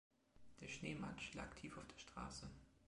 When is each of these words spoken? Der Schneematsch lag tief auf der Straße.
Der 0.59 0.67
Schneematsch 0.67 1.35
lag 1.35 1.53
tief 1.53 1.77
auf 1.77 1.85
der 1.85 1.99
Straße. 1.99 2.49